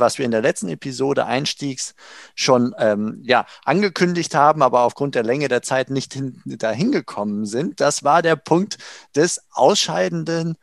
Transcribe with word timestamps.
was 0.00 0.18
wir 0.18 0.24
in 0.24 0.30
der 0.30 0.42
letzten 0.42 0.68
Episode 0.68 1.26
Einstiegs 1.26 1.94
schon 2.34 2.74
ähm, 2.78 3.20
ja, 3.24 3.46
angekündigt 3.64 4.34
haben, 4.34 4.62
aber 4.62 4.80
aufgrund 4.80 5.14
der 5.14 5.22
Länge 5.22 5.48
der 5.48 5.62
Zeit 5.62 5.90
nicht 5.90 6.14
hin, 6.14 6.40
dahin 6.44 6.92
gekommen 6.92 7.46
sind. 7.46 7.80
Das 7.80 8.04
war 8.04 8.22
der 8.22 8.36
Punkt 8.36 8.78
des 9.14 9.40
ausscheidenden 9.52 10.56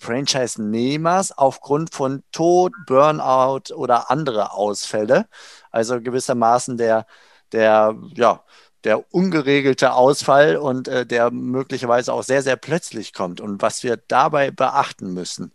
Franchise-Nehmers 0.00 1.36
aufgrund 1.36 1.94
von 1.94 2.22
Tod, 2.32 2.72
Burnout 2.86 3.74
oder 3.74 4.10
andere 4.10 4.52
Ausfälle. 4.52 5.26
Also 5.70 6.00
gewissermaßen 6.00 6.76
der, 6.78 7.06
der, 7.52 7.96
ja, 8.14 8.42
der 8.84 9.12
ungeregelte 9.12 9.92
Ausfall 9.92 10.56
und 10.56 10.88
äh, 10.88 11.04
der 11.06 11.30
möglicherweise 11.30 12.12
auch 12.12 12.22
sehr, 12.22 12.42
sehr 12.42 12.56
plötzlich 12.56 13.12
kommt 13.12 13.40
und 13.40 13.60
was 13.62 13.82
wir 13.82 13.98
dabei 14.08 14.50
beachten 14.50 15.12
müssen. 15.12 15.52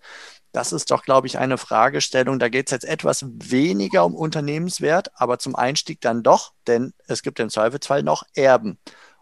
Das 0.56 0.72
ist 0.72 0.90
doch, 0.90 1.04
glaube 1.04 1.28
ich, 1.28 1.38
eine 1.38 1.58
Fragestellung. 1.58 2.40
Da 2.40 2.48
geht 2.48 2.68
es 2.68 2.72
jetzt 2.72 2.86
etwas 2.86 3.26
weniger 3.28 4.06
um 4.06 4.16
Unternehmenswert, 4.16 5.12
aber 5.16 5.38
zum 5.38 5.54
Einstieg 5.54 6.00
dann 6.00 6.24
doch, 6.24 6.54
denn 6.66 6.94
es 7.08 7.24
gibt 7.24 7.42
im 7.42 7.50
Zweifelsfall 7.50 8.04
noch 8.04 8.24
Erben. 8.36 8.80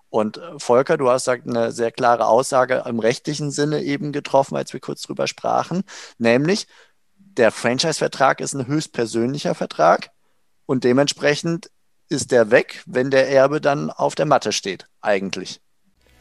Und 0.10 0.38
äh, 0.38 0.60
Volker, 0.60 0.96
du 0.96 1.10
hast 1.10 1.28
eine 1.28 1.72
sehr 1.72 1.92
klare 1.92 2.28
Aussage 2.28 2.84
im 2.86 3.00
rechtlichen 3.00 3.50
Sinne 3.50 3.82
eben 3.82 4.12
getroffen, 4.12 4.56
als 4.56 4.74
wir 4.74 4.80
kurz 4.80 5.02
drüber 5.02 5.26
sprachen, 5.26 5.82
nämlich 6.20 6.68
der 7.16 7.52
Franchise-Vertrag 7.52 8.40
ist 8.40 8.54
ein 8.54 8.68
höchstpersönlicher 8.68 9.56
Vertrag 9.56 10.12
und 10.68 10.84
dementsprechend 10.84 11.72
ist 12.10 12.32
der 12.32 12.52
weg, 12.52 12.84
wenn 12.86 13.10
der 13.10 13.28
Erbe 13.28 13.60
dann 13.60 13.90
auf 13.90 14.14
der 14.14 14.28
Matte 14.28 14.52
steht, 14.52 14.86
eigentlich. 15.02 15.63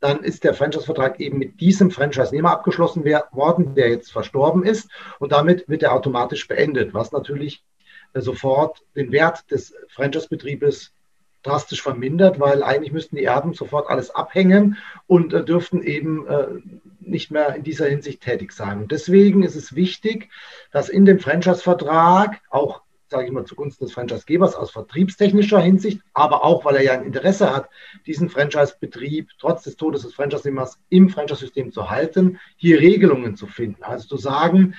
dann 0.00 0.22
ist 0.24 0.44
der 0.44 0.54
Franchise-Vertrag 0.54 1.20
eben 1.20 1.38
mit 1.38 1.60
diesem 1.60 1.90
Franchise-Nehmer 1.90 2.50
abgeschlossen 2.50 3.04
worden, 3.04 3.74
der 3.74 3.90
jetzt 3.90 4.10
verstorben 4.10 4.64
ist. 4.64 4.90
Und 5.18 5.32
damit 5.32 5.68
wird 5.68 5.82
er 5.82 5.92
automatisch 5.92 6.48
beendet, 6.48 6.94
was 6.94 7.12
natürlich 7.12 7.62
äh, 8.14 8.20
sofort 8.20 8.82
den 8.96 9.12
Wert 9.12 9.50
des 9.50 9.74
Franchise-Betriebes 9.88 10.92
drastisch 11.42 11.82
vermindert, 11.82 12.38
weil 12.38 12.62
eigentlich 12.62 12.92
müssten 12.92 13.16
die 13.16 13.24
Erben 13.24 13.54
sofort 13.54 13.88
alles 13.88 14.10
abhängen 14.10 14.76
und 15.06 15.32
äh, 15.32 15.44
dürften 15.44 15.82
eben 15.82 16.26
äh, 16.26 16.46
nicht 17.00 17.30
mehr 17.30 17.54
in 17.54 17.62
dieser 17.62 17.86
Hinsicht 17.86 18.22
tätig 18.22 18.52
sein. 18.52 18.78
Und 18.78 18.92
deswegen 18.92 19.42
ist 19.42 19.56
es 19.56 19.74
wichtig, 19.74 20.28
dass 20.70 20.88
in 20.88 21.04
dem 21.04 21.18
Franchise-Vertrag 21.18 22.40
auch 22.50 22.82
sage 23.10 23.26
ich 23.26 23.32
mal, 23.32 23.44
zugunsten 23.44 23.84
des 23.84 23.92
Franchisegebers 23.92 24.54
aus 24.54 24.70
vertriebstechnischer 24.70 25.60
Hinsicht, 25.60 26.00
aber 26.14 26.44
auch, 26.44 26.64
weil 26.64 26.76
er 26.76 26.82
ja 26.82 26.92
ein 26.92 27.04
Interesse 27.04 27.54
hat, 27.54 27.68
diesen 28.06 28.28
Franchise-Betrieb 28.28 29.30
trotz 29.38 29.64
des 29.64 29.76
Todes 29.76 30.02
des 30.02 30.14
Franchise-Nehmers 30.14 30.78
im 30.88 31.08
Franchise-System 31.08 31.72
zu 31.72 31.90
halten, 31.90 32.38
hier 32.56 32.80
Regelungen 32.80 33.36
zu 33.36 33.46
finden. 33.46 33.82
Also 33.82 34.06
zu 34.06 34.16
sagen, 34.16 34.74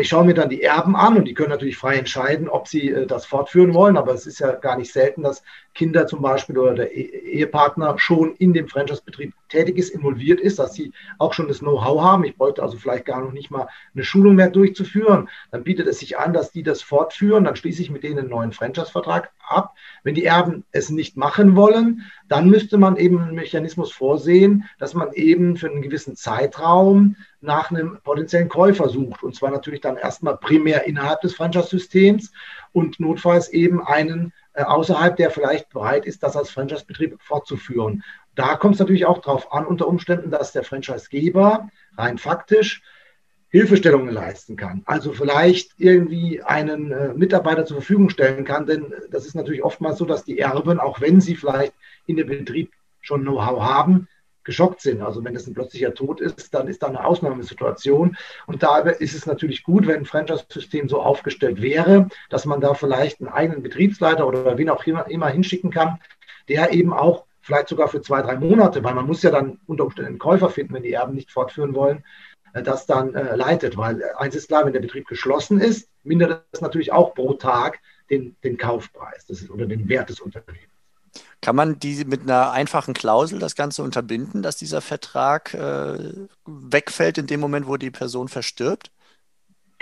ich 0.00 0.08
schaue 0.08 0.24
mir 0.24 0.34
dann 0.34 0.48
die 0.48 0.62
Erben 0.62 0.94
an 0.94 1.16
und 1.16 1.24
die 1.26 1.34
können 1.34 1.50
natürlich 1.50 1.76
frei 1.76 1.96
entscheiden, 1.96 2.48
ob 2.48 2.68
sie 2.68 2.90
äh, 2.90 3.06
das 3.06 3.26
fortführen 3.26 3.74
wollen, 3.74 3.96
aber 3.96 4.14
es 4.14 4.26
ist 4.26 4.38
ja 4.38 4.52
gar 4.52 4.76
nicht 4.76 4.92
selten, 4.92 5.22
dass 5.22 5.42
Kinder 5.74 6.06
zum 6.06 6.22
Beispiel 6.22 6.56
oder 6.58 6.74
der 6.74 6.96
e-, 6.96 7.00
Ehepartner 7.00 7.94
schon 7.98 8.34
in 8.36 8.52
dem 8.52 8.68
Franchise-Betrieb 8.68 9.34
tätig 9.48 9.78
ist, 9.78 9.90
involviert 9.90 10.40
ist, 10.40 10.58
dass 10.58 10.74
sie 10.74 10.92
auch 11.18 11.32
schon 11.32 11.48
das 11.48 11.60
Know-how 11.60 12.00
haben. 12.00 12.24
Ich 12.24 12.36
bräuchte 12.36 12.62
also 12.62 12.76
vielleicht 12.76 13.06
gar 13.06 13.22
noch 13.22 13.32
nicht 13.32 13.50
mal 13.50 13.68
eine 13.94 14.04
Schulung 14.04 14.36
mehr 14.36 14.50
durchzuführen. 14.50 15.28
Dann 15.50 15.64
bietet 15.64 15.88
es 15.88 15.98
sich 15.98 16.18
an, 16.18 16.32
dass 16.32 16.52
die 16.52 16.62
das 16.62 16.82
fortführen. 16.82 17.44
Dann 17.44 17.56
schließe 17.56 17.82
ich 17.82 17.90
mit 17.90 18.02
denen 18.02 18.20
einen 18.20 18.30
neuen 18.30 18.52
Franchise-Vertrag 18.52 19.32
ab. 19.48 19.74
Wenn 20.04 20.14
die 20.14 20.24
Erben 20.24 20.64
es 20.72 20.90
nicht 20.90 21.16
machen 21.16 21.56
wollen, 21.56 22.02
dann 22.28 22.48
müsste 22.48 22.78
man 22.78 22.96
eben 22.96 23.18
einen 23.20 23.34
Mechanismus 23.34 23.92
vorsehen, 23.92 24.64
dass 24.78 24.94
man 24.94 25.12
eben 25.12 25.56
für 25.56 25.70
einen 25.70 25.82
gewissen 25.82 26.16
Zeitraum 26.16 27.16
nach 27.42 27.70
einem 27.70 27.98
potenziellen 28.02 28.48
Käufer 28.48 28.88
sucht. 28.88 29.22
Und 29.22 29.34
zwar 29.34 29.50
natürlich 29.50 29.80
dann 29.80 29.96
erstmal 29.96 30.36
primär 30.36 30.84
innerhalb 30.84 31.20
des 31.20 31.34
Franchise-Systems 31.34 32.32
und 32.72 33.00
notfalls 33.00 33.48
eben 33.48 33.84
einen 33.84 34.32
äh, 34.54 34.62
außerhalb, 34.62 35.16
der 35.16 35.30
vielleicht 35.30 35.70
bereit 35.70 36.06
ist, 36.06 36.22
das 36.22 36.36
als 36.36 36.50
Franchise-Betrieb 36.50 37.16
fortzuführen. 37.20 38.04
Da 38.34 38.56
kommt 38.56 38.74
es 38.74 38.80
natürlich 38.80 39.06
auch 39.06 39.20
darauf 39.20 39.52
an, 39.52 39.66
unter 39.66 39.88
Umständen, 39.88 40.30
dass 40.30 40.52
der 40.52 40.64
Franchise-Geber 40.64 41.68
rein 41.96 42.18
faktisch 42.18 42.82
Hilfestellungen 43.52 44.08
leisten 44.08 44.56
kann. 44.56 44.82
Also 44.86 45.12
vielleicht 45.12 45.72
irgendwie 45.76 46.42
einen 46.42 46.90
äh, 46.90 47.12
Mitarbeiter 47.12 47.66
zur 47.66 47.76
Verfügung 47.78 48.08
stellen 48.08 48.46
kann, 48.46 48.66
denn 48.66 48.94
das 49.10 49.26
ist 49.26 49.34
natürlich 49.34 49.62
oftmals 49.62 49.98
so, 49.98 50.06
dass 50.06 50.24
die 50.24 50.38
Erben, 50.38 50.80
auch 50.80 51.02
wenn 51.02 51.20
sie 51.20 51.36
vielleicht 51.36 51.74
in 52.06 52.16
dem 52.16 52.28
Betrieb 52.28 52.72
schon 53.02 53.22
Know-how 53.22 53.62
haben, 53.62 54.08
geschockt 54.44 54.80
sind. 54.80 55.02
Also 55.02 55.24
wenn 55.24 55.36
es 55.36 55.46
ein 55.46 55.54
plötzlicher 55.54 55.94
Tod 55.94 56.20
ist, 56.20 56.52
dann 56.54 56.68
ist 56.68 56.82
da 56.82 56.88
eine 56.88 57.04
Ausnahmesituation. 57.04 58.16
Und 58.46 58.62
da 58.62 58.78
ist 58.78 59.14
es 59.14 59.26
natürlich 59.26 59.62
gut, 59.62 59.86
wenn 59.86 60.00
ein 60.00 60.04
Franchise-System 60.04 60.88
so 60.88 61.00
aufgestellt 61.00 61.62
wäre, 61.62 62.08
dass 62.30 62.44
man 62.44 62.60
da 62.60 62.74
vielleicht 62.74 63.20
einen 63.20 63.30
eigenen 63.30 63.62
Betriebsleiter 63.62 64.26
oder 64.26 64.58
wen 64.58 64.70
auch 64.70 64.84
immer, 64.86 65.08
immer 65.08 65.28
hinschicken 65.28 65.70
kann, 65.70 65.98
der 66.48 66.72
eben 66.72 66.92
auch 66.92 67.24
vielleicht 67.40 67.68
sogar 67.68 67.88
für 67.88 68.00
zwei, 68.00 68.22
drei 68.22 68.36
Monate, 68.36 68.82
weil 68.84 68.94
man 68.94 69.06
muss 69.06 69.22
ja 69.22 69.30
dann 69.30 69.58
unter 69.66 69.84
Umständen 69.84 70.10
einen 70.10 70.18
Käufer 70.18 70.48
finden, 70.48 70.74
wenn 70.74 70.82
die 70.82 70.92
Erben 70.92 71.14
nicht 71.14 71.30
fortführen 71.30 71.74
wollen, 71.74 72.04
äh, 72.54 72.62
das 72.62 72.86
dann 72.86 73.14
äh, 73.14 73.36
leitet. 73.36 73.76
Weil 73.76 74.00
äh, 74.00 74.04
eins 74.16 74.34
ist 74.34 74.48
klar, 74.48 74.64
wenn 74.64 74.72
der 74.72 74.80
Betrieb 74.80 75.06
geschlossen 75.06 75.60
ist, 75.60 75.88
mindert 76.04 76.44
das 76.52 76.60
natürlich 76.60 76.92
auch 76.92 77.14
pro 77.14 77.34
Tag 77.34 77.80
den, 78.10 78.36
den 78.44 78.56
Kaufpreis 78.56 79.26
das 79.26 79.42
ist, 79.42 79.50
oder 79.50 79.66
den 79.66 79.88
Wert 79.88 80.08
des 80.08 80.20
Unternehmens. 80.20 80.71
Kann 81.40 81.56
man 81.56 81.78
die 81.78 82.04
mit 82.04 82.22
einer 82.22 82.52
einfachen 82.52 82.94
Klausel 82.94 83.38
das 83.38 83.56
Ganze 83.56 83.82
unterbinden, 83.82 84.42
dass 84.42 84.56
dieser 84.56 84.80
Vertrag 84.80 85.54
äh, 85.54 86.28
wegfällt 86.46 87.18
in 87.18 87.26
dem 87.26 87.40
Moment, 87.40 87.66
wo 87.66 87.76
die 87.76 87.90
Person 87.90 88.28
verstirbt? 88.28 88.90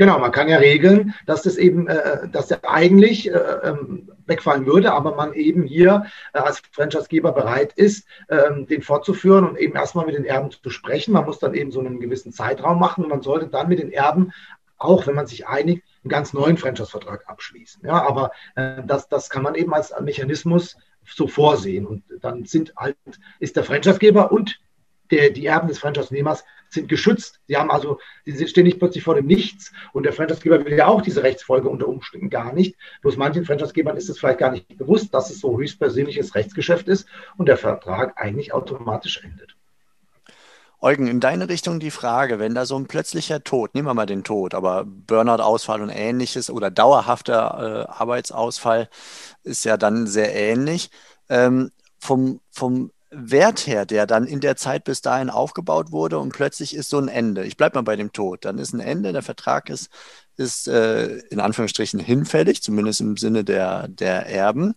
Genau, 0.01 0.19
man 0.19 0.33
kann 0.33 0.49
ja 0.49 0.57
regeln, 0.57 1.15
dass 1.27 1.43
das 1.43 1.59
eben, 1.59 1.87
äh, 1.87 2.27
dass 2.31 2.47
der 2.47 2.67
eigentlich 2.67 3.31
äh, 3.31 3.35
ähm, 3.35 4.11
wegfallen 4.25 4.65
würde, 4.65 4.95
aber 4.95 5.15
man 5.15 5.35
eben 5.35 5.65
hier 5.65 6.07
äh, 6.33 6.39
als 6.39 6.63
Franchisegeber 6.73 7.33
bereit 7.33 7.75
ist, 7.75 8.07
ähm, 8.31 8.67
den 8.67 8.81
fortzuführen 8.81 9.47
und 9.47 9.59
eben 9.59 9.77
erstmal 9.77 10.07
mit 10.07 10.15
den 10.15 10.25
Erben 10.25 10.51
zu 10.51 10.71
sprechen. 10.71 11.13
Man 11.13 11.27
muss 11.27 11.39
dann 11.39 11.53
eben 11.53 11.71
so 11.71 11.81
einen 11.81 12.01
gewissen 12.01 12.33
Zeitraum 12.33 12.79
machen 12.79 13.05
und 13.05 13.11
man 13.11 13.21
sollte 13.21 13.49
dann 13.49 13.69
mit 13.69 13.79
den 13.79 13.93
Erben, 13.93 14.33
auch 14.79 15.07
wenn 15.07 15.15
man 15.15 15.27
sich 15.27 15.47
einigt, 15.47 15.83
einen 16.03 16.09
ganz 16.09 16.33
neuen 16.33 16.57
Franchise-Vertrag 16.57 17.29
abschließen. 17.29 17.83
Ja, 17.85 18.03
aber 18.03 18.33
äh, 18.55 18.83
das, 18.87 19.07
das 19.09 19.29
kann 19.29 19.43
man 19.43 19.55
eben 19.55 19.75
als 19.75 19.93
Mechanismus 20.01 20.79
so 21.05 21.27
vorsehen. 21.27 21.87
Und 21.87 22.05
dann 22.21 22.45
sind 22.45 22.75
halt, 22.77 22.97
ist 23.39 23.57
der 23.57 23.65
Franchisegeber 23.65 24.33
und 24.33 24.61
der, 25.11 25.31
die 25.31 25.47
Erben 25.47 25.69
des 25.69 25.79
Franchise-Nehmers 25.79 26.45
sind 26.69 26.89
geschützt. 26.89 27.41
Sie 27.49 27.57
haben 27.57 27.71
also, 27.71 27.99
sie 28.25 28.47
stehen 28.47 28.65
nicht 28.65 28.79
plötzlich 28.79 29.03
vor 29.03 29.17
dem 29.17 29.27
Nichts 29.27 29.73
und 29.93 30.05
der 30.05 30.13
Franchisegeber 30.13 30.65
will 30.65 30.75
ja 30.75 30.87
auch 30.87 31.03
diese 31.03 31.23
Rechtsfolge 31.23 31.69
unter 31.69 31.89
Umständen 31.89 32.31
gar 32.31 32.53
nicht. 32.53 32.77
Bloß 33.03 33.17
manchen 33.17 33.45
Franchisegebern 33.45 33.97
ist 33.97 34.09
es 34.09 34.19
vielleicht 34.19 34.39
gar 34.39 34.53
nicht 34.53 34.79
bewusst, 34.79 35.13
dass 35.13 35.31
es 35.31 35.41
so 35.41 35.59
höchstpersönliches 35.59 36.35
Rechtsgeschäft 36.35 36.89
ist 36.89 37.09
und 37.37 37.47
der 37.47 37.57
Vertrag 37.57 38.21
eigentlich 38.21 38.53
automatisch 38.53 39.23
endet. 39.25 39.57
Eugen, 40.83 41.09
in 41.09 41.21
deine 41.21 41.49
Richtung 41.51 41.79
die 41.79 41.91
Frage, 41.91 42.39
wenn 42.39 42.55
da 42.55 42.65
so 42.65 42.77
ein 42.77 42.87
plötzlicher 42.87 43.45
Tod, 43.45 43.75
nehmen 43.75 43.87
wir 43.87 43.95
mal 43.95 44.07
den 44.07 44.25
Tod, 44.25 44.55
aber 44.55 44.85
Burnout-Ausfall 44.87 45.83
und 45.83 45.91
ähnliches 45.91 46.49
oder 46.49 46.71
dauerhafter 46.71 47.87
äh, 47.89 47.93
Arbeitsausfall 47.93 48.89
ist 49.43 49.65
ja 49.65 49.77
dann 49.77 50.07
sehr 50.07 50.35
ähnlich. 50.35 50.91
Ähm, 51.29 51.71
vom, 51.99 52.41
vom 52.51 52.93
Wert 53.11 53.67
her, 53.67 53.85
der 53.87 54.07
dann 54.07 54.27
in 54.27 54.41
der 54.41 54.57
Zeit 54.57 54.85
bis 54.85 55.03
dahin 55.03 55.29
aufgebaut 55.31 55.93
wurde 55.93 56.19
und 56.19 56.33
plötzlich 56.33 56.75
ist 56.75 56.89
so 56.91 56.99
ein 56.99 57.09
Ende. 57.09 57.45
Ich 57.45 57.57
bleibe 57.59 57.77
mal 57.79 57.83
bei 57.83 57.97
dem 57.97 58.13
Tod. 58.13 58.45
Dann 58.47 58.59
ist 58.59 58.73
ein 58.73 58.81
Ende, 58.81 59.13
der 59.13 59.23
Vertrag 59.23 59.69
ist, 59.69 59.91
ist 60.37 60.67
äh, 60.69 61.19
in 61.29 61.41
Anführungsstrichen 61.41 62.01
hinfällig, 62.01 62.63
zumindest 62.63 63.01
im 63.03 63.17
Sinne 63.19 63.45
der, 63.45 63.89
der 63.89 64.27
Erben. 64.27 64.75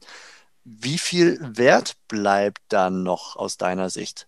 Wie 0.66 0.98
viel 0.98 1.40
Wert 1.42 1.96
bleibt 2.08 2.62
dann 2.70 3.04
noch 3.04 3.36
aus 3.38 3.58
deiner 3.58 3.90
Sicht? 3.90 4.28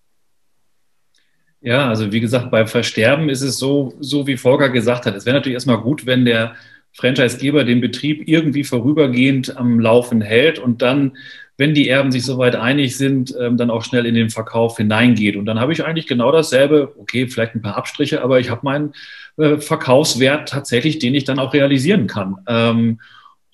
Ja, 1.65 1.89
also 1.89 2.11
wie 2.11 2.19
gesagt, 2.19 2.51
beim 2.51 2.67
Versterben 2.67 3.27
ist 3.27 3.41
es 3.41 3.57
so, 3.57 3.95
so 3.99 4.27
wie 4.27 4.37
Volker 4.37 4.69
gesagt 4.69 5.07
hat. 5.07 5.15
Es 5.15 5.25
wäre 5.25 5.35
natürlich 5.35 5.55
erstmal 5.55 5.79
gut, 5.79 6.05
wenn 6.05 6.23
der 6.23 6.53
Franchisegeber 6.93 7.63
den 7.63 7.81
Betrieb 7.81 8.27
irgendwie 8.27 8.63
vorübergehend 8.63 9.57
am 9.57 9.79
Laufen 9.79 10.21
hält 10.21 10.59
und 10.59 10.83
dann 10.83 11.13
wenn 11.57 11.73
die 11.73 11.89
Erben 11.89 12.11
sich 12.11 12.23
soweit 12.23 12.55
einig 12.55 12.97
sind, 12.97 13.33
ähm, 13.39 13.57
dann 13.57 13.69
auch 13.69 13.83
schnell 13.83 14.05
in 14.05 14.13
den 14.13 14.29
Verkauf 14.29 14.77
hineingeht. 14.77 15.37
Und 15.37 15.45
dann 15.45 15.59
habe 15.59 15.71
ich 15.71 15.85
eigentlich 15.85 16.05
genau 16.05 16.31
dasselbe, 16.31 16.93
okay, 16.99 17.27
vielleicht 17.27 17.55
ein 17.55 17.61
paar 17.61 17.77
Abstriche, 17.77 18.21
aber 18.21 18.39
ich 18.39 18.49
habe 18.49 18.61
meinen 18.63 18.93
äh, 19.37 19.57
Verkaufswert 19.57 20.49
tatsächlich, 20.49 20.99
den 20.99 21.15
ich 21.15 21.23
dann 21.23 21.39
auch 21.39 21.53
realisieren 21.53 22.07
kann. 22.07 22.35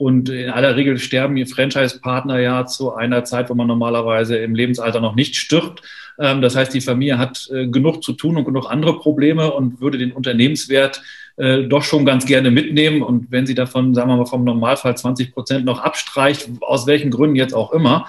Und 0.01 0.29
in 0.29 0.49
aller 0.49 0.75
Regel 0.75 0.97
sterben 0.97 1.35
die 1.35 1.45
Franchise-Partner 1.45 2.39
ja 2.39 2.65
zu 2.65 2.91
einer 2.95 3.23
Zeit, 3.23 3.51
wo 3.51 3.53
man 3.53 3.67
normalerweise 3.67 4.35
im 4.35 4.55
Lebensalter 4.55 4.99
noch 4.99 5.13
nicht 5.13 5.35
stirbt. 5.35 5.83
Ähm, 6.17 6.41
das 6.41 6.55
heißt, 6.55 6.73
die 6.73 6.81
Familie 6.81 7.19
hat 7.19 7.47
äh, 7.53 7.67
genug 7.67 8.03
zu 8.03 8.13
tun 8.13 8.35
und 8.35 8.45
genug 8.45 8.65
andere 8.67 8.97
Probleme 8.97 9.53
und 9.53 9.79
würde 9.79 9.99
den 9.99 10.11
Unternehmenswert 10.11 11.03
äh, 11.37 11.65
doch 11.65 11.83
schon 11.83 12.03
ganz 12.03 12.25
gerne 12.25 12.49
mitnehmen. 12.49 13.03
Und 13.03 13.29
wenn 13.29 13.45
sie 13.45 13.53
davon, 13.53 13.93
sagen 13.93 14.09
wir 14.09 14.17
mal, 14.17 14.25
vom 14.25 14.43
Normalfall 14.43 14.97
20 14.97 15.35
Prozent 15.35 15.65
noch 15.65 15.81
abstreicht, 15.81 16.49
aus 16.61 16.87
welchen 16.87 17.11
Gründen 17.11 17.35
jetzt 17.35 17.53
auch 17.53 17.71
immer, 17.71 18.07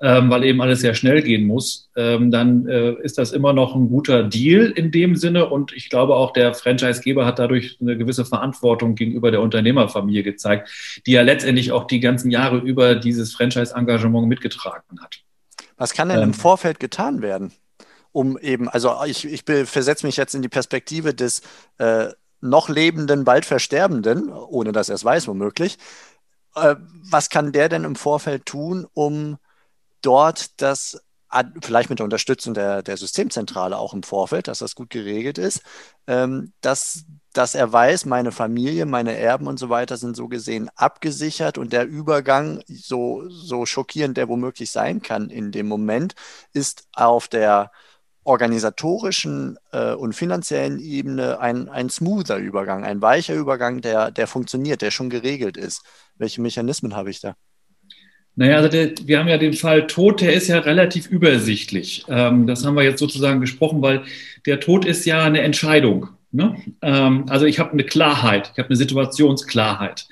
ähm, 0.00 0.30
weil 0.30 0.44
eben 0.44 0.60
alles 0.60 0.80
sehr 0.80 0.94
schnell 0.94 1.22
gehen 1.22 1.46
muss, 1.46 1.88
ähm, 1.96 2.30
dann 2.30 2.66
äh, 2.66 2.92
ist 3.02 3.18
das 3.18 3.32
immer 3.32 3.52
noch 3.52 3.74
ein 3.74 3.88
guter 3.88 4.24
Deal 4.24 4.72
in 4.74 4.90
dem 4.90 5.16
Sinne. 5.16 5.48
Und 5.48 5.72
ich 5.72 5.88
glaube 5.88 6.16
auch, 6.16 6.32
der 6.32 6.54
Franchisegeber 6.54 7.24
hat 7.24 7.38
dadurch 7.38 7.78
eine 7.80 7.96
gewisse 7.96 8.24
Verantwortung 8.24 8.94
gegenüber 8.94 9.30
der 9.30 9.40
Unternehmerfamilie 9.40 10.22
gezeigt, 10.22 11.02
die 11.06 11.12
ja 11.12 11.22
letztendlich 11.22 11.72
auch 11.72 11.86
die 11.86 12.00
ganzen 12.00 12.30
Jahre 12.30 12.58
über 12.58 12.94
dieses 12.96 13.34
Franchise-Engagement 13.34 14.28
mitgetragen 14.28 15.00
hat. 15.00 15.20
Was 15.76 15.92
kann 15.92 16.08
denn 16.08 16.18
ähm, 16.18 16.24
im 16.24 16.34
Vorfeld 16.34 16.80
getan 16.80 17.22
werden? 17.22 17.52
Um 18.12 18.38
eben, 18.38 18.68
also 18.68 18.94
ich, 19.06 19.24
ich 19.24 19.42
versetze 19.44 20.06
mich 20.06 20.16
jetzt 20.16 20.34
in 20.34 20.42
die 20.42 20.48
Perspektive 20.48 21.14
des 21.14 21.42
äh, 21.78 22.08
noch 22.40 22.68
lebenden, 22.68 23.24
bald 23.24 23.44
Versterbenden, 23.44 24.30
ohne 24.30 24.72
dass 24.72 24.88
er 24.88 24.94
es 24.96 25.04
weiß, 25.04 25.26
womöglich. 25.26 25.78
Äh, 26.54 26.76
was 27.10 27.30
kann 27.30 27.52
der 27.52 27.68
denn 27.68 27.84
im 27.84 27.96
Vorfeld 27.96 28.46
tun, 28.46 28.86
um 28.92 29.38
dort 30.04 30.60
das 30.60 31.00
vielleicht 31.62 31.90
mit 31.90 31.98
der 31.98 32.04
Unterstützung 32.04 32.54
der, 32.54 32.82
der 32.82 32.96
Systemzentrale 32.96 33.76
auch 33.76 33.94
im 33.94 34.02
Vorfeld, 34.02 34.48
dass 34.48 34.60
das 34.60 34.74
gut 34.74 34.90
geregelt 34.90 35.38
ist, 35.38 35.62
ähm, 36.06 36.52
dass, 36.60 37.04
dass 37.32 37.54
er 37.54 37.72
weiß, 37.72 38.04
meine 38.04 38.30
Familie, 38.30 38.86
meine 38.86 39.16
Erben 39.16 39.46
und 39.48 39.58
so 39.58 39.68
weiter 39.68 39.96
sind 39.96 40.16
so 40.16 40.28
gesehen 40.28 40.70
abgesichert 40.76 41.58
und 41.58 41.72
der 41.72 41.86
Übergang, 41.86 42.62
so, 42.68 43.28
so 43.28 43.66
schockierend 43.66 44.16
der 44.16 44.28
womöglich 44.28 44.70
sein 44.70 45.02
kann 45.02 45.30
in 45.30 45.50
dem 45.50 45.66
Moment, 45.66 46.14
ist 46.52 46.86
auf 46.92 47.28
der 47.28 47.72
organisatorischen 48.24 49.58
äh, 49.72 49.92
und 49.92 50.14
finanziellen 50.14 50.78
Ebene 50.78 51.40
ein, 51.40 51.68
ein 51.68 51.90
smoother 51.90 52.38
Übergang, 52.38 52.84
ein 52.84 53.02
weicher 53.02 53.34
Übergang, 53.34 53.80
der, 53.80 54.10
der 54.10 54.26
funktioniert, 54.26 54.82
der 54.82 54.90
schon 54.90 55.10
geregelt 55.10 55.56
ist. 55.56 55.82
Welche 56.16 56.40
Mechanismen 56.40 56.96
habe 56.96 57.10
ich 57.10 57.20
da? 57.20 57.34
Naja, 58.36 58.56
also 58.56 58.68
der, 58.68 58.92
wir 59.04 59.18
haben 59.18 59.28
ja 59.28 59.38
den 59.38 59.52
Fall 59.52 59.86
Tod, 59.86 60.20
der 60.20 60.32
ist 60.32 60.48
ja 60.48 60.58
relativ 60.58 61.08
übersichtlich. 61.08 62.04
Ähm, 62.08 62.46
das 62.46 62.64
haben 62.64 62.74
wir 62.74 62.82
jetzt 62.82 62.98
sozusagen 62.98 63.40
gesprochen, 63.40 63.80
weil 63.80 64.02
der 64.46 64.60
Tod 64.60 64.84
ist 64.84 65.06
ja 65.06 65.22
eine 65.22 65.40
Entscheidung. 65.42 66.08
Ne? 66.32 66.56
Ähm, 66.82 67.26
also 67.28 67.46
ich 67.46 67.60
habe 67.60 67.72
eine 67.72 67.84
Klarheit, 67.84 68.50
ich 68.52 68.58
habe 68.58 68.68
eine 68.68 68.76
Situationsklarheit. 68.76 70.06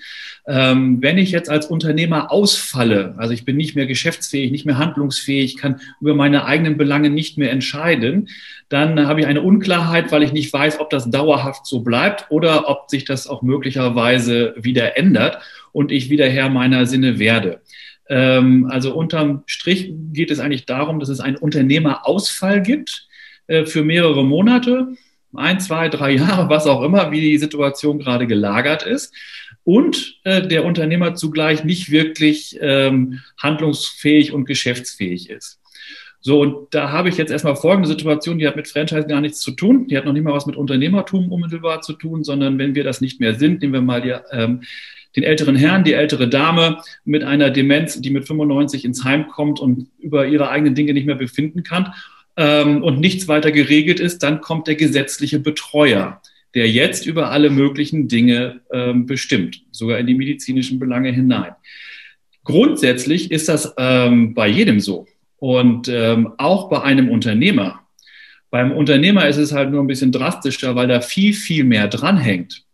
Ähm, 0.46 1.02
wenn 1.02 1.18
ich 1.18 1.32
jetzt 1.32 1.50
als 1.50 1.66
Unternehmer 1.66 2.30
ausfalle, 2.30 3.14
also 3.16 3.32
ich 3.32 3.44
bin 3.44 3.56
nicht 3.56 3.74
mehr 3.74 3.86
geschäftsfähig, 3.86 4.52
nicht 4.52 4.66
mehr 4.66 4.78
handlungsfähig, 4.78 5.56
kann 5.56 5.80
über 6.00 6.14
meine 6.14 6.44
eigenen 6.44 6.76
Belange 6.76 7.10
nicht 7.10 7.38
mehr 7.38 7.50
entscheiden, 7.50 8.28
dann 8.68 9.06
habe 9.06 9.20
ich 9.20 9.26
eine 9.26 9.42
Unklarheit, 9.42 10.12
weil 10.12 10.22
ich 10.22 10.32
nicht 10.32 10.52
weiß, 10.52 10.80
ob 10.80 10.90
das 10.90 11.10
dauerhaft 11.10 11.66
so 11.66 11.80
bleibt 11.80 12.26
oder 12.30 12.68
ob 12.68 12.88
sich 12.88 13.04
das 13.04 13.26
auch 13.26 13.42
möglicherweise 13.42 14.54
wieder 14.56 14.96
ändert 14.96 15.38
und 15.72 15.92
ich 15.92 16.10
wieder 16.10 16.28
Herr 16.28 16.48
meiner 16.50 16.86
Sinne 16.86 17.18
werde. 17.18 17.60
Ähm, 18.08 18.66
also 18.70 18.94
unterm 18.94 19.42
Strich 19.46 19.92
geht 20.12 20.30
es 20.30 20.38
eigentlich 20.38 20.66
darum, 20.66 21.00
dass 21.00 21.08
es 21.08 21.20
einen 21.20 21.36
Unternehmerausfall 21.36 22.62
gibt 22.62 23.08
äh, 23.46 23.64
für 23.64 23.82
mehrere 23.84 24.24
Monate, 24.24 24.88
ein, 25.34 25.60
zwei, 25.60 25.88
drei 25.88 26.10
Jahre, 26.16 26.48
was 26.48 26.66
auch 26.66 26.82
immer, 26.82 27.10
wie 27.10 27.20
die 27.20 27.38
Situation 27.38 27.98
gerade 27.98 28.26
gelagert 28.26 28.84
ist. 28.84 29.14
Und 29.64 30.18
äh, 30.24 30.46
der 30.46 30.64
Unternehmer 30.64 31.14
zugleich 31.14 31.64
nicht 31.64 31.90
wirklich 31.90 32.58
ähm, 32.60 33.20
handlungsfähig 33.38 34.32
und 34.32 34.44
geschäftsfähig 34.44 35.30
ist. 35.30 35.60
So, 36.24 36.40
und 36.40 36.72
da 36.72 36.90
habe 36.90 37.08
ich 37.08 37.16
jetzt 37.16 37.32
erstmal 37.32 37.56
folgende 37.56 37.88
Situation, 37.88 38.38
die 38.38 38.46
hat 38.46 38.54
mit 38.54 38.68
Franchise 38.68 39.08
gar 39.08 39.20
nichts 39.20 39.40
zu 39.40 39.50
tun. 39.50 39.88
Die 39.88 39.96
hat 39.96 40.04
noch 40.04 40.12
nicht 40.12 40.22
mal 40.22 40.32
was 40.32 40.46
mit 40.46 40.54
Unternehmertum 40.54 41.32
unmittelbar 41.32 41.80
zu 41.80 41.94
tun, 41.94 42.22
sondern 42.22 42.58
wenn 42.58 42.76
wir 42.76 42.84
das 42.84 43.00
nicht 43.00 43.18
mehr 43.18 43.34
sind, 43.34 43.60
nehmen 43.60 43.72
wir 43.72 43.80
mal 43.82 44.00
die 44.00 44.14
ähm, 44.30 44.62
den 45.16 45.24
älteren 45.24 45.56
Herrn, 45.56 45.84
die 45.84 45.92
ältere 45.92 46.28
Dame 46.28 46.78
mit 47.04 47.24
einer 47.24 47.50
Demenz, 47.50 48.00
die 48.00 48.10
mit 48.10 48.26
95 48.26 48.84
ins 48.84 49.04
Heim 49.04 49.28
kommt 49.28 49.60
und 49.60 49.88
über 49.98 50.26
ihre 50.26 50.48
eigenen 50.48 50.74
Dinge 50.74 50.94
nicht 50.94 51.06
mehr 51.06 51.16
befinden 51.16 51.62
kann 51.62 51.92
ähm, 52.36 52.82
und 52.82 53.00
nichts 53.00 53.28
weiter 53.28 53.52
geregelt 53.52 54.00
ist, 54.00 54.22
dann 54.22 54.40
kommt 54.40 54.68
der 54.68 54.76
gesetzliche 54.76 55.38
Betreuer, 55.38 56.20
der 56.54 56.68
jetzt 56.68 57.06
über 57.06 57.30
alle 57.30 57.50
möglichen 57.50 58.08
Dinge 58.08 58.60
ähm, 58.72 59.06
bestimmt, 59.06 59.62
sogar 59.70 59.98
in 59.98 60.06
die 60.06 60.14
medizinischen 60.14 60.78
Belange 60.78 61.12
hinein. 61.12 61.52
Grundsätzlich 62.44 63.30
ist 63.30 63.48
das 63.48 63.74
ähm, 63.78 64.34
bei 64.34 64.48
jedem 64.48 64.80
so 64.80 65.06
und 65.38 65.88
ähm, 65.88 66.32
auch 66.38 66.68
bei 66.68 66.82
einem 66.82 67.08
Unternehmer. 67.08 67.80
Beim 68.50 68.72
Unternehmer 68.72 69.26
ist 69.28 69.38
es 69.38 69.52
halt 69.52 69.70
nur 69.70 69.82
ein 69.82 69.86
bisschen 69.86 70.12
drastischer, 70.12 70.74
weil 70.74 70.88
da 70.88 71.00
viel, 71.00 71.32
viel 71.32 71.64
mehr 71.64 71.88
dranhängt. 71.88 72.64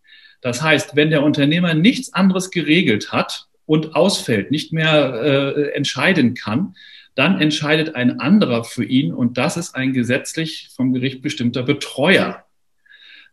Das 0.40 0.62
heißt, 0.62 0.96
wenn 0.96 1.10
der 1.10 1.22
Unternehmer 1.22 1.74
nichts 1.74 2.14
anderes 2.14 2.50
geregelt 2.50 3.12
hat 3.12 3.46
und 3.66 3.94
ausfällt, 3.94 4.50
nicht 4.50 4.72
mehr 4.72 5.14
äh, 5.14 5.70
entscheiden 5.72 6.34
kann, 6.34 6.74
dann 7.14 7.40
entscheidet 7.40 7.96
ein 7.96 8.20
anderer 8.20 8.62
für 8.62 8.84
ihn 8.84 9.12
und 9.12 9.38
das 9.38 9.56
ist 9.56 9.74
ein 9.74 9.92
gesetzlich 9.92 10.68
vom 10.76 10.92
Gericht 10.92 11.20
bestimmter 11.20 11.64
Betreuer. 11.64 12.44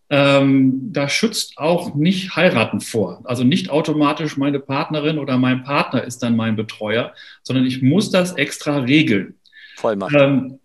Ähm, 0.10 0.92
da 0.92 1.10
schützt 1.10 1.58
auch 1.58 1.96
nicht 1.96 2.36
heiraten 2.36 2.80
vor. 2.80 3.22
Also 3.26 3.44
nicht 3.44 3.70
automatisch 3.70 4.38
meine 4.38 4.60
Partnerin 4.60 5.20
oder 5.20 5.38
mein 5.38 5.64
Partner 5.64 6.04
ist 6.04 6.24
dann 6.24 6.36
mein 6.36 6.56
Betreuer, 6.56 7.14
sondern 7.44 7.66
ich 7.66 7.82
muss 7.82 8.12
das 8.12 8.34
extra 8.34 8.80
regeln. 8.80 9.36
Vollmacht. 9.76 10.16
Ähm, 10.16 10.60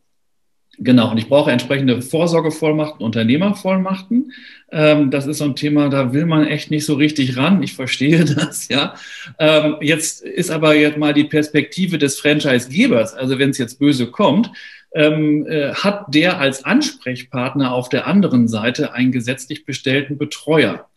Genau, 0.82 1.10
und 1.10 1.18
ich 1.18 1.28
brauche 1.28 1.50
entsprechende 1.50 2.00
Vorsorgevollmachten, 2.00 3.04
Unternehmervollmachten. 3.04 4.32
Ähm, 4.72 5.10
das 5.10 5.26
ist 5.26 5.36
so 5.38 5.44
ein 5.44 5.54
Thema, 5.54 5.90
da 5.90 6.14
will 6.14 6.24
man 6.24 6.46
echt 6.46 6.70
nicht 6.70 6.86
so 6.86 6.94
richtig 6.94 7.36
ran. 7.36 7.62
Ich 7.62 7.74
verstehe 7.74 8.24
das, 8.36 8.68
ja. 8.68 8.94
Ähm, 9.38 9.76
jetzt 9.82 10.22
ist 10.22 10.50
aber 10.50 10.74
jetzt 10.74 10.96
mal 10.96 11.12
die 11.12 11.24
Perspektive 11.24 11.98
des 11.98 12.18
Franchisegebers, 12.18 13.12
also 13.12 13.38
wenn 13.38 13.50
es 13.50 13.58
jetzt 13.58 13.78
böse 13.78 14.06
kommt, 14.06 14.52
ähm, 14.94 15.46
äh, 15.46 15.74
hat 15.74 16.14
der 16.14 16.38
als 16.40 16.64
Ansprechpartner 16.64 17.72
auf 17.74 17.90
der 17.90 18.06
anderen 18.06 18.48
Seite 18.48 18.94
einen 18.94 19.12
gesetzlich 19.12 19.66
bestellten 19.66 20.16
Betreuer. 20.16 20.88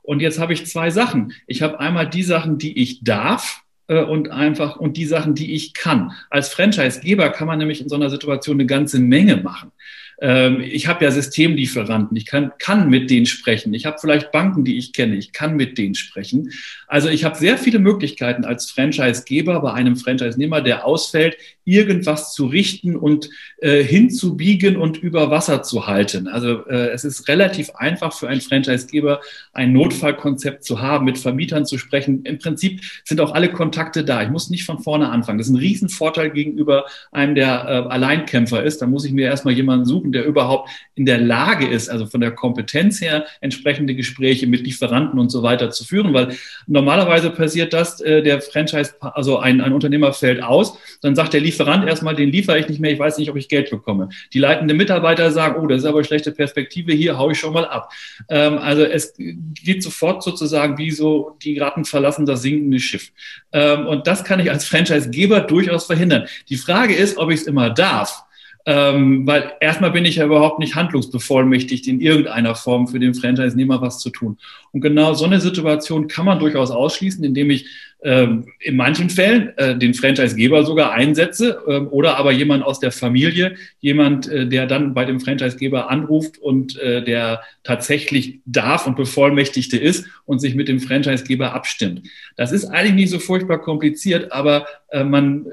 Und 0.00 0.20
jetzt 0.20 0.38
habe 0.38 0.54
ich 0.54 0.64
zwei 0.64 0.88
Sachen. 0.88 1.34
Ich 1.46 1.60
habe 1.60 1.78
einmal 1.78 2.08
die 2.08 2.22
Sachen, 2.22 2.56
die 2.56 2.80
ich 2.80 3.04
darf, 3.04 3.65
und 3.94 4.30
einfach 4.30 4.76
und 4.76 4.96
die 4.96 5.06
Sachen, 5.06 5.34
die 5.34 5.54
ich 5.54 5.74
kann. 5.74 6.12
Als 6.30 6.48
Franchisegeber 6.48 7.30
kann 7.30 7.46
man 7.46 7.58
nämlich 7.58 7.80
in 7.80 7.88
so 7.88 7.94
einer 7.94 8.10
Situation 8.10 8.56
eine 8.56 8.66
ganze 8.66 8.98
Menge 8.98 9.36
machen. 9.36 9.72
Ähm, 10.20 10.60
ich 10.60 10.88
habe 10.88 11.04
ja 11.04 11.10
Systemlieferanten, 11.10 12.16
ich 12.16 12.26
kann, 12.26 12.52
kann 12.58 12.88
mit 12.88 13.10
denen 13.10 13.26
sprechen. 13.26 13.74
Ich 13.74 13.86
habe 13.86 13.98
vielleicht 14.00 14.32
Banken, 14.32 14.64
die 14.64 14.78
ich 14.78 14.92
kenne, 14.92 15.16
ich 15.16 15.32
kann 15.32 15.56
mit 15.56 15.76
denen 15.78 15.94
sprechen. 15.94 16.52
Also 16.86 17.08
ich 17.08 17.24
habe 17.24 17.36
sehr 17.36 17.58
viele 17.58 17.78
Möglichkeiten 17.78 18.44
als 18.44 18.70
Franchisegeber 18.70 19.60
bei 19.60 19.72
einem 19.72 19.96
Franchisenehmer, 19.96 20.62
der 20.62 20.86
ausfällt, 20.86 21.36
irgendwas 21.66 22.32
zu 22.32 22.46
richten 22.46 22.96
und 22.96 23.28
äh, 23.58 23.82
hinzubiegen 23.82 24.76
und 24.76 24.96
über 24.96 25.30
Wasser 25.30 25.62
zu 25.64 25.86
halten. 25.86 26.28
Also 26.28 26.64
äh, 26.66 26.90
es 26.90 27.04
ist 27.04 27.28
relativ 27.28 27.70
einfach 27.74 28.12
für 28.12 28.28
einen 28.28 28.40
Franchisegeber, 28.40 29.20
ein 29.52 29.72
Notfallkonzept 29.72 30.64
zu 30.64 30.80
haben, 30.80 31.04
mit 31.04 31.18
Vermietern 31.18 31.66
zu 31.66 31.76
sprechen. 31.76 32.22
Im 32.24 32.38
Prinzip 32.38 32.80
sind 33.04 33.20
auch 33.20 33.34
alle 33.34 33.50
Kontakte 33.50 34.04
da. 34.04 34.22
Ich 34.22 34.30
muss 34.30 34.48
nicht 34.48 34.64
von 34.64 34.78
vorne 34.78 35.10
anfangen. 35.10 35.38
Das 35.38 35.48
ist 35.48 35.52
ein 35.52 35.58
Riesenvorteil 35.58 36.30
gegenüber 36.30 36.84
einem, 37.10 37.34
der 37.34 37.64
äh, 37.64 37.92
Alleinkämpfer 37.92 38.62
ist. 38.62 38.80
Da 38.80 38.86
muss 38.86 39.04
ich 39.04 39.12
mir 39.12 39.26
erstmal 39.26 39.54
jemanden 39.54 39.86
suchen, 39.86 40.12
der 40.12 40.24
überhaupt 40.24 40.70
in 40.94 41.04
der 41.04 41.18
Lage 41.18 41.66
ist, 41.66 41.88
also 41.88 42.06
von 42.06 42.20
der 42.20 42.30
Kompetenz 42.30 43.00
her, 43.00 43.26
entsprechende 43.40 43.96
Gespräche 43.96 44.46
mit 44.46 44.60
Lieferanten 44.60 45.18
und 45.18 45.30
so 45.30 45.42
weiter 45.42 45.70
zu 45.70 45.84
führen. 45.84 46.14
Weil 46.14 46.36
normalerweise 46.68 47.30
passiert 47.30 47.72
das, 47.72 48.00
äh, 48.00 48.22
der 48.22 48.40
Franchise, 48.40 48.94
also 49.00 49.38
ein, 49.38 49.60
ein 49.60 49.72
Unternehmer 49.72 50.12
fällt 50.12 50.42
aus, 50.42 50.78
dann 51.02 51.16
sagt 51.16 51.32
der 51.32 51.40
Lieferant, 51.40 51.55
Lieferant 51.56 51.88
erstmal, 51.88 52.14
den 52.14 52.30
liefere 52.30 52.58
ich 52.58 52.68
nicht 52.68 52.80
mehr, 52.80 52.92
ich 52.92 52.98
weiß 52.98 53.16
nicht, 53.16 53.30
ob 53.30 53.36
ich 53.36 53.48
Geld 53.48 53.70
bekomme. 53.70 54.10
Die 54.34 54.38
leitenden 54.38 54.76
Mitarbeiter 54.76 55.30
sagen, 55.30 55.56
oh, 55.58 55.66
das 55.66 55.78
ist 55.78 55.84
aber 55.86 56.04
schlechte 56.04 56.32
Perspektive, 56.32 56.92
hier 56.92 57.16
haue 57.16 57.32
ich 57.32 57.38
schon 57.38 57.54
mal 57.54 57.64
ab. 57.64 57.90
Ähm, 58.28 58.58
also 58.58 58.82
es 58.82 59.14
geht 59.16 59.82
sofort 59.82 60.22
sozusagen 60.22 60.76
wie 60.76 60.90
so, 60.90 61.38
die 61.42 61.58
Ratten 61.58 61.86
verlassen 61.86 62.26
das 62.26 62.42
sinkende 62.42 62.78
Schiff. 62.78 63.10
Ähm, 63.52 63.86
und 63.86 64.06
das 64.06 64.22
kann 64.22 64.38
ich 64.38 64.50
als 64.50 64.66
Franchisegeber 64.66 65.40
durchaus 65.40 65.86
verhindern. 65.86 66.26
Die 66.50 66.56
Frage 66.56 66.94
ist, 66.94 67.16
ob 67.16 67.30
ich 67.30 67.40
es 67.40 67.46
immer 67.46 67.70
darf. 67.70 68.22
Ähm, 68.68 69.26
weil 69.28 69.52
erstmal 69.60 69.92
bin 69.92 70.04
ich 70.04 70.16
ja 70.16 70.24
überhaupt 70.24 70.58
nicht 70.58 70.74
handlungsbevollmächtigt, 70.74 71.86
in 71.86 72.00
irgendeiner 72.00 72.56
Form 72.56 72.88
für 72.88 72.98
den 72.98 73.14
Franchise-Nehmer 73.14 73.80
was 73.80 74.00
zu 74.00 74.10
tun. 74.10 74.38
Und 74.72 74.80
genau 74.80 75.14
so 75.14 75.24
eine 75.24 75.40
Situation 75.40 76.08
kann 76.08 76.24
man 76.24 76.40
durchaus 76.40 76.72
ausschließen, 76.72 77.22
indem 77.22 77.50
ich 77.50 77.66
in 78.06 78.76
manchen 78.76 79.10
Fällen 79.10 79.56
äh, 79.56 79.76
den 79.76 79.92
Franchisegeber 79.92 80.64
sogar 80.64 80.92
einsetze 80.92 81.60
ähm, 81.66 81.88
oder 81.88 82.16
aber 82.18 82.30
jemand 82.30 82.62
aus 82.62 82.78
der 82.78 82.92
Familie, 82.92 83.56
jemand, 83.80 84.28
äh, 84.28 84.46
der 84.46 84.66
dann 84.66 84.94
bei 84.94 85.04
dem 85.04 85.18
Franchisegeber 85.18 85.90
anruft 85.90 86.38
und 86.38 86.78
äh, 86.78 87.02
der 87.02 87.40
tatsächlich 87.64 88.38
darf 88.44 88.86
und 88.86 88.94
Bevollmächtigte 88.94 89.76
ist 89.76 90.06
und 90.24 90.38
sich 90.38 90.54
mit 90.54 90.68
dem 90.68 90.78
Franchisegeber 90.78 91.52
abstimmt. 91.52 92.02
Das 92.36 92.52
ist 92.52 92.66
eigentlich 92.66 92.94
nicht 92.94 93.10
so 93.10 93.18
furchtbar 93.18 93.58
kompliziert, 93.58 94.30
aber 94.30 94.66
man 94.92 95.46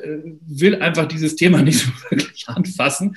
will 0.48 0.76
einfach 0.76 1.08
dieses 1.08 1.36
Thema 1.36 1.62
nicht 1.64 1.80
so 1.80 1.92
wirklich 2.10 2.48
anfassen. 2.48 3.16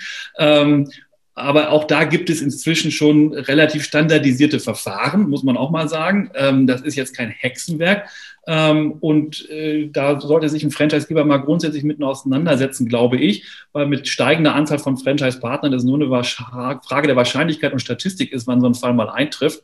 Ähm, 1.37 1.45
aber 1.45 1.71
auch 1.71 1.85
da 1.85 2.05
gibt 2.05 2.31
es 2.31 2.41
inzwischen 2.41 2.91
schon 2.91 3.35
relativ 3.35 3.85
standardisierte 3.85 4.59
Verfahren, 4.59 5.29
muss 5.29 5.43
man 5.43 5.57
auch 5.57 5.71
mal 5.71 5.89
sagen. 5.89 6.31
Das 6.67 6.81
ist 6.81 6.97
jetzt 6.97 7.15
kein 7.15 7.29
Hexenwerk, 7.29 8.09
ähm, 8.47 8.93
und 9.01 9.49
äh, 9.51 9.89
da 9.89 10.21
sollte 10.21 10.49
sich 10.49 10.63
ein 10.63 10.71
Franchisegeber 10.71 11.25
mal 11.25 11.39
grundsätzlich 11.39 11.83
mitten 11.83 12.05
auseinandersetzen, 12.05 12.89
glaube 12.89 13.17
ich, 13.17 13.45
weil 13.73 13.87
mit 13.87 14.07
steigender 14.07 14.55
Anzahl 14.55 14.79
von 14.79 14.97
Franchise-Partnern 14.97 15.73
es 15.73 15.83
nur 15.83 15.97
eine 15.97 16.25
Frage 16.25 17.07
der 17.09 17.17
Wahrscheinlichkeit 17.17 17.73
und 17.73 17.81
Statistik 17.81 18.33
ist, 18.33 18.47
wann 18.47 18.61
so 18.61 18.69
ein 18.69 18.75
Fall 18.75 18.95
mal 18.95 19.11
eintrifft. 19.11 19.63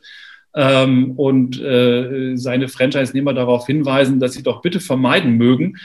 Ähm, 0.53 1.11
und 1.11 1.59
äh, 1.61 2.35
seine 2.35 2.67
Franchise-Nehmer 2.67 3.33
darauf 3.33 3.65
hinweisen, 3.65 4.19
dass 4.19 4.33
sie 4.33 4.43
doch 4.43 4.61
bitte 4.61 4.81
vermeiden 4.81 5.37
mögen, 5.37 5.77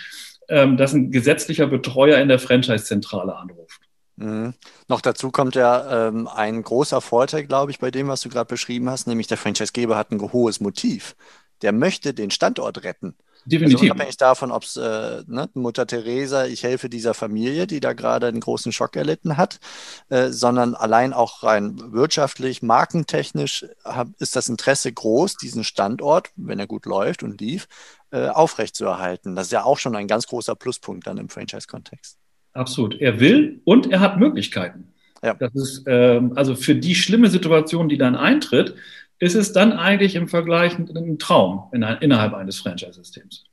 ähm, 0.48 0.76
dass 0.76 0.92
ein 0.92 1.12
gesetzlicher 1.12 1.68
Betreuer 1.68 2.18
in 2.18 2.28
der 2.28 2.40
Franchise-Zentrale 2.40 3.34
anruft. 3.36 3.67
Mhm. 4.18 4.54
Noch 4.88 5.00
dazu 5.00 5.30
kommt 5.30 5.54
ja 5.54 6.08
ähm, 6.08 6.28
ein 6.28 6.62
großer 6.62 7.00
Vorteil, 7.00 7.46
glaube 7.46 7.70
ich, 7.70 7.78
bei 7.78 7.90
dem, 7.90 8.08
was 8.08 8.20
du 8.20 8.28
gerade 8.28 8.48
beschrieben 8.48 8.90
hast, 8.90 9.06
nämlich 9.06 9.26
der 9.26 9.38
Franchisegeber 9.38 9.96
hat 9.96 10.10
ein 10.10 10.20
hohes 10.20 10.60
Motiv 10.60 11.14
der 11.62 11.72
möchte 11.72 12.14
den 12.14 12.30
Standort 12.30 12.84
retten. 12.84 13.14
Definitiv. 13.44 13.76
Also 13.76 13.92
unabhängig 13.92 14.16
davon, 14.18 14.50
ob 14.52 14.64
es 14.64 14.76
äh, 14.76 15.22
ne, 15.26 15.48
Mutter 15.54 15.86
Teresa, 15.86 16.44
ich 16.44 16.64
helfe 16.64 16.90
dieser 16.90 17.14
Familie, 17.14 17.66
die 17.66 17.80
da 17.80 17.94
gerade 17.94 18.26
einen 18.26 18.40
großen 18.40 18.72
Schock 18.72 18.96
erlitten 18.96 19.36
hat, 19.36 19.58
äh, 20.10 20.28
sondern 20.28 20.74
allein 20.74 21.14
auch 21.14 21.42
rein 21.44 21.80
wirtschaftlich, 21.92 22.62
markentechnisch 22.62 23.66
hab, 23.84 24.08
ist 24.18 24.36
das 24.36 24.48
Interesse 24.48 24.92
groß, 24.92 25.36
diesen 25.36 25.64
Standort, 25.64 26.30
wenn 26.36 26.58
er 26.58 26.66
gut 26.66 26.84
läuft 26.84 27.22
und 27.22 27.40
lief, 27.40 27.68
äh, 28.10 28.28
aufrechtzuerhalten. 28.28 29.34
Das 29.34 29.46
ist 29.46 29.52
ja 29.52 29.64
auch 29.64 29.78
schon 29.78 29.96
ein 29.96 30.08
ganz 30.08 30.26
großer 30.26 30.54
Pluspunkt 30.54 31.06
dann 31.06 31.16
im 31.16 31.30
Franchise-Kontext. 31.30 32.18
Absolut. 32.52 33.00
Er 33.00 33.20
will 33.20 33.60
und 33.64 33.90
er 33.90 34.00
hat 34.00 34.18
Möglichkeiten. 34.18 34.92
Ja. 35.22 35.34
Das 35.34 35.54
ist 35.54 35.84
ähm, 35.86 36.32
also 36.36 36.54
für 36.54 36.74
die 36.74 36.94
schlimme 36.94 37.28
Situation, 37.28 37.88
die 37.88 37.98
dann 37.98 38.14
eintritt, 38.14 38.74
ist 39.18 39.34
es 39.34 39.52
dann 39.52 39.72
eigentlich 39.72 40.14
im 40.14 40.28
Vergleich 40.28 40.78
ein 40.78 41.18
Traum 41.18 41.68
in, 41.72 41.82
innerhalb 41.82 42.34
eines 42.34 42.58
Franchise-Systems. 42.58 43.44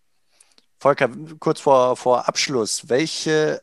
Volker, 0.79 1.09
kurz 1.39 1.61
vor, 1.61 1.95
vor 1.95 2.27
Abschluss, 2.27 2.89
welche 2.89 3.61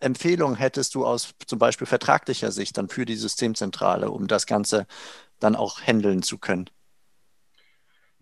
Empfehlung 0.00 0.56
hättest 0.56 0.94
du 0.94 1.06
aus 1.06 1.34
zum 1.46 1.58
Beispiel 1.58 1.86
vertraglicher 1.86 2.52
Sicht 2.52 2.76
dann 2.76 2.88
für 2.88 3.06
die 3.06 3.16
Systemzentrale, 3.16 4.10
um 4.10 4.26
das 4.26 4.46
Ganze 4.46 4.86
dann 5.38 5.56
auch 5.56 5.80
handeln 5.80 6.22
zu 6.22 6.38
können? 6.38 6.68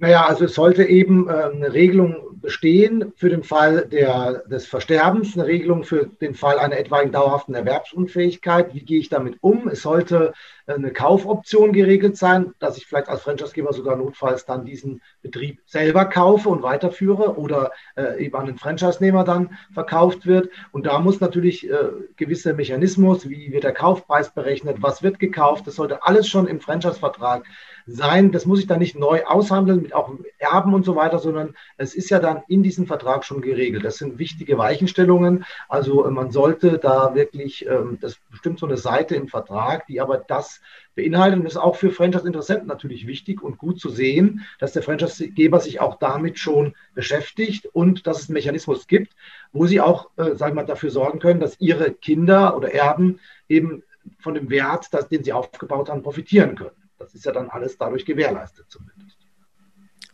Naja, 0.00 0.26
also 0.26 0.44
es 0.44 0.54
sollte 0.54 0.84
eben 0.84 1.28
äh, 1.28 1.32
eine 1.32 1.72
Regelung 1.72 2.38
bestehen 2.40 3.12
für 3.16 3.28
den 3.28 3.42
Fall 3.42 3.86
der, 3.86 4.44
des 4.48 4.68
Versterbens, 4.68 5.36
eine 5.36 5.48
Regelung 5.48 5.82
für 5.82 6.06
den 6.06 6.34
Fall 6.34 6.60
einer 6.60 6.78
etwaigen 6.78 7.10
dauerhaften 7.10 7.56
Erwerbsunfähigkeit. 7.56 8.74
Wie 8.74 8.84
gehe 8.84 9.00
ich 9.00 9.08
damit 9.08 9.38
um? 9.40 9.66
Es 9.66 9.82
sollte 9.82 10.34
äh, 10.66 10.74
eine 10.74 10.92
Kaufoption 10.92 11.72
geregelt 11.72 12.16
sein, 12.16 12.54
dass 12.60 12.76
ich 12.76 12.86
vielleicht 12.86 13.08
als 13.08 13.22
Franchisegeber 13.22 13.72
sogar 13.72 13.96
notfalls 13.96 14.46
dann 14.46 14.64
diesen 14.64 15.02
Betrieb 15.20 15.62
selber 15.66 16.04
kaufe 16.04 16.48
und 16.48 16.62
weiterführe 16.62 17.36
oder 17.36 17.72
äh, 17.96 18.24
eben 18.24 18.36
an 18.36 18.46
den 18.46 18.56
Franchise-Nehmer 18.56 19.24
dann 19.24 19.58
verkauft 19.74 20.26
wird. 20.26 20.48
Und 20.70 20.86
da 20.86 21.00
muss 21.00 21.20
natürlich 21.20 21.68
äh, 21.68 21.74
gewisse 22.14 22.54
Mechanismus, 22.54 23.28
wie 23.28 23.50
wird 23.50 23.64
der 23.64 23.74
Kaufpreis 23.74 24.32
berechnet, 24.32 24.76
was 24.80 25.02
wird 25.02 25.18
gekauft, 25.18 25.66
das 25.66 25.74
sollte 25.74 26.04
alles 26.04 26.28
schon 26.28 26.46
im 26.46 26.60
Franchise-Vertrag 26.60 27.44
sein. 27.88 28.32
Das 28.32 28.46
muss 28.46 28.60
ich 28.60 28.66
dann 28.66 28.78
nicht 28.78 28.98
neu 28.98 29.24
aushandeln 29.24 29.82
mit 29.82 29.94
auch 29.94 30.10
Erben 30.38 30.74
und 30.74 30.84
so 30.84 30.94
weiter, 30.94 31.18
sondern 31.18 31.54
es 31.78 31.94
ist 31.94 32.10
ja 32.10 32.18
dann 32.18 32.42
in 32.46 32.62
diesem 32.62 32.86
Vertrag 32.86 33.24
schon 33.24 33.40
geregelt. 33.40 33.84
Das 33.84 33.96
sind 33.96 34.18
wichtige 34.18 34.58
Weichenstellungen. 34.58 35.44
Also 35.68 36.04
äh, 36.06 36.10
man 36.10 36.30
sollte 36.30 36.78
da 36.78 37.14
wirklich, 37.14 37.66
ähm, 37.66 37.98
das 38.00 38.16
bestimmt 38.30 38.58
so 38.58 38.66
eine 38.66 38.76
Seite 38.76 39.16
im 39.16 39.28
Vertrag, 39.28 39.86
die 39.86 40.00
aber 40.00 40.18
das 40.18 40.60
beinhaltet. 40.94 41.40
Und 41.40 41.46
ist 41.46 41.56
auch 41.56 41.76
für 41.76 41.90
Franchise-Interessenten 41.90 42.68
natürlich 42.68 43.06
wichtig 43.06 43.42
und 43.42 43.56
gut 43.56 43.80
zu 43.80 43.88
sehen, 43.88 44.44
dass 44.58 44.72
der 44.72 44.82
Franchise-Geber 44.82 45.60
sich 45.60 45.80
auch 45.80 45.98
damit 45.98 46.38
schon 46.38 46.74
beschäftigt 46.94 47.66
und 47.72 48.06
dass 48.06 48.20
es 48.20 48.28
einen 48.28 48.34
Mechanismus 48.34 48.86
gibt, 48.86 49.14
wo 49.52 49.66
sie 49.66 49.80
auch, 49.80 50.10
äh, 50.16 50.34
sagen 50.36 50.52
wir 50.54 50.62
mal, 50.62 50.66
dafür 50.66 50.90
sorgen 50.90 51.20
können, 51.20 51.40
dass 51.40 51.58
ihre 51.58 51.92
Kinder 51.92 52.56
oder 52.56 52.72
Erben 52.74 53.18
eben 53.48 53.82
von 54.18 54.34
dem 54.34 54.50
Wert, 54.50 54.88
den 55.10 55.24
sie 55.24 55.32
aufgebaut 55.32 55.88
haben, 55.88 56.02
profitieren 56.02 56.54
können. 56.54 56.87
Das 56.98 57.14
ist 57.14 57.24
ja 57.24 57.32
dann 57.32 57.48
alles 57.48 57.78
dadurch 57.78 58.04
gewährleistet 58.04 58.66
zumindest. 58.68 59.16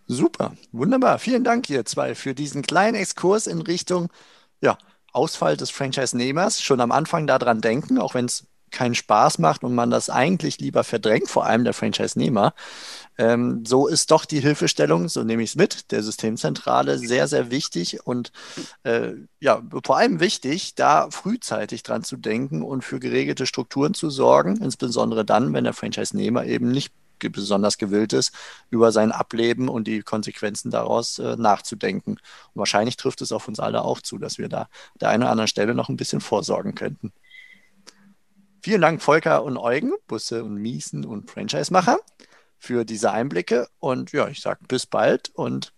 Super, 0.06 0.54
wunderbar. 0.72 1.18
Vielen 1.18 1.44
Dank, 1.44 1.70
ihr 1.70 1.84
zwei, 1.86 2.14
für 2.14 2.34
diesen 2.34 2.62
kleinen 2.62 2.94
Exkurs 2.94 3.46
in 3.46 3.62
Richtung 3.62 4.10
ja, 4.60 4.76
Ausfall 5.12 5.56
des 5.56 5.70
Franchise-Nehmers. 5.70 6.62
Schon 6.62 6.80
am 6.80 6.92
Anfang 6.92 7.26
daran 7.26 7.60
denken, 7.60 7.98
auch 7.98 8.14
wenn 8.14 8.26
es 8.26 8.46
keinen 8.74 8.94
Spaß 8.94 9.38
macht 9.38 9.64
und 9.64 9.74
man 9.74 9.90
das 9.90 10.10
eigentlich 10.10 10.58
lieber 10.58 10.84
verdrängt, 10.84 11.30
vor 11.30 11.46
allem 11.46 11.64
der 11.64 11.72
Franchise-Nehmer. 11.72 12.52
Ähm, 13.16 13.64
so 13.64 13.86
ist 13.86 14.10
doch 14.10 14.24
die 14.24 14.40
Hilfestellung, 14.40 15.08
so 15.08 15.22
nehme 15.22 15.42
ich 15.42 15.50
es 15.50 15.56
mit, 15.56 15.92
der 15.92 16.02
Systemzentrale 16.02 16.98
sehr, 16.98 17.28
sehr 17.28 17.50
wichtig 17.50 18.04
und 18.06 18.32
äh, 18.82 19.12
ja, 19.40 19.62
vor 19.84 19.96
allem 19.96 20.20
wichtig, 20.20 20.74
da 20.74 21.08
frühzeitig 21.10 21.84
dran 21.84 22.02
zu 22.02 22.16
denken 22.16 22.62
und 22.62 22.82
für 22.82 22.98
geregelte 22.98 23.46
Strukturen 23.46 23.94
zu 23.94 24.10
sorgen, 24.10 24.56
insbesondere 24.56 25.24
dann, 25.24 25.52
wenn 25.54 25.64
der 25.64 25.74
Franchise-Nehmer 25.74 26.44
eben 26.44 26.70
nicht 26.70 26.92
besonders 27.30 27.78
gewillt 27.78 28.12
ist, 28.12 28.32
über 28.70 28.92
sein 28.92 29.12
Ableben 29.12 29.68
und 29.68 29.86
die 29.86 30.02
Konsequenzen 30.02 30.70
daraus 30.70 31.18
äh, 31.18 31.36
nachzudenken. 31.36 32.12
Und 32.12 32.20
wahrscheinlich 32.54 32.96
trifft 32.96 33.22
es 33.22 33.32
auf 33.32 33.48
uns 33.48 33.60
alle 33.60 33.82
auch 33.82 34.00
zu, 34.02 34.18
dass 34.18 34.36
wir 34.36 34.48
da 34.48 34.68
der 35.00 35.08
einen 35.08 35.22
oder 35.22 35.30
anderen 35.30 35.48
Stelle 35.48 35.74
noch 35.74 35.88
ein 35.88 35.96
bisschen 35.96 36.20
vorsorgen 36.20 36.74
könnten. 36.74 37.12
Vielen 38.64 38.80
Dank, 38.80 39.02
Volker 39.02 39.44
und 39.44 39.58
Eugen, 39.58 39.92
Busse 40.06 40.42
und 40.42 40.54
Miesen 40.54 41.04
und 41.04 41.30
Franchise-Macher, 41.30 41.98
für 42.56 42.86
diese 42.86 43.12
Einblicke. 43.12 43.68
Und 43.78 44.12
ja, 44.12 44.26
ich 44.28 44.40
sage 44.40 44.60
bis 44.66 44.86
bald 44.86 45.28
und 45.34 45.74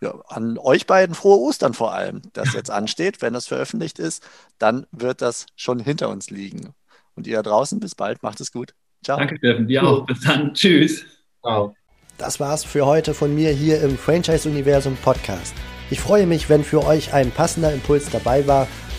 ja, 0.00 0.12
an 0.26 0.58
euch 0.58 0.88
beiden 0.88 1.14
frohe 1.14 1.38
Ostern 1.38 1.72
vor 1.72 1.94
allem, 1.94 2.22
das 2.32 2.52
jetzt 2.52 2.68
ansteht. 2.72 3.22
Wenn 3.22 3.32
das 3.32 3.46
veröffentlicht 3.46 4.00
ist, 4.00 4.28
dann 4.58 4.88
wird 4.90 5.22
das 5.22 5.46
schon 5.54 5.78
hinter 5.78 6.08
uns 6.08 6.30
liegen. 6.30 6.74
Und 7.14 7.28
ihr 7.28 7.36
da 7.36 7.42
draußen, 7.44 7.78
bis 7.78 7.94
bald, 7.94 8.24
macht 8.24 8.40
es 8.40 8.50
gut. 8.50 8.74
Ciao. 9.04 9.16
Danke, 9.16 9.36
Steffen. 9.36 9.68
Dir 9.68 9.84
auch. 9.84 10.04
Bis 10.04 10.20
dann. 10.22 10.52
Tschüss. 10.52 11.04
Ciao. 11.42 11.76
Das 12.18 12.40
war's 12.40 12.64
für 12.64 12.86
heute 12.86 13.14
von 13.14 13.32
mir 13.32 13.52
hier 13.52 13.80
im 13.82 13.96
Franchise-Universum 13.96 14.96
Podcast. 14.96 15.54
Ich 15.90 16.00
freue 16.00 16.26
mich, 16.26 16.48
wenn 16.48 16.64
für 16.64 16.84
euch 16.84 17.14
ein 17.14 17.30
passender 17.30 17.72
Impuls 17.72 18.10
dabei 18.10 18.48
war 18.48 18.66